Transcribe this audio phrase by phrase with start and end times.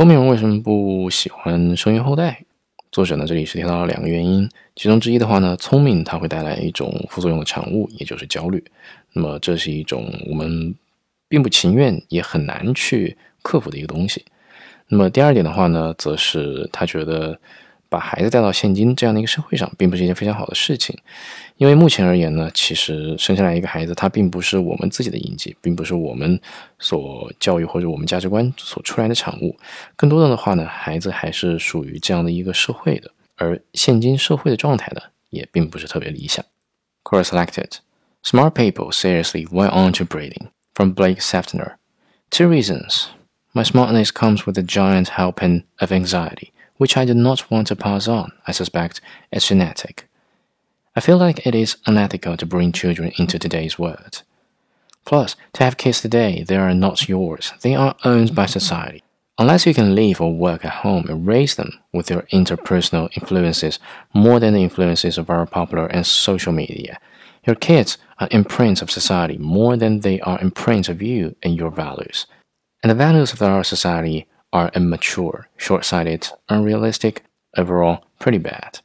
[0.00, 2.42] 聪明人为什么不喜欢生育后代？
[2.90, 8.64] 作者呢这里是提到了两个原因，其中之一的话呢，聪明它会带来一种副作用的产物，也就是焦虑。
[9.12, 10.74] 那么这是一种我们
[11.28, 14.24] 并不情愿也很难去克服的一个东西。
[14.88, 17.38] 那么第二点的话呢，则是他觉得。
[17.90, 20.96] 把孩子带到现今这样的一个社会上，并不是一件非常好的事情，
[21.56, 26.40] 因为目前而言呢，其实生下来一个孩子，他并不是我们自己的印记，并不是我们
[26.78, 29.54] 所教育或者我们价值观所出来的产物，
[29.96, 36.44] 更多的的话呢，孩子还是属于这样的一个社会的，而现今社会的状态呢，也并不是特别理想。
[37.02, 37.78] Core selected.
[38.22, 41.76] Smart people seriously, went on to breeding From Blake Seftner.
[42.30, 43.06] Two reasons.
[43.52, 46.52] My smartness comes with a giant helping of anxiety.
[46.80, 48.32] Which I do not want to pass on.
[48.46, 50.08] I suspect it's genetic.
[50.96, 54.22] I feel like it is unethical to bring children into today's world.
[55.04, 57.52] Plus, to have kids today, they are not yours.
[57.60, 59.02] They are owned by society.
[59.36, 63.78] Unless you can live or work at home and raise them with your interpersonal influences
[64.14, 66.98] more than the influences of our popular and social media,
[67.46, 71.70] your kids are imprints of society more than they are imprints of you and your
[71.70, 72.24] values.
[72.82, 77.24] And the values of our society are immature, short sighted, unrealistic,
[77.56, 78.80] overall pretty bad.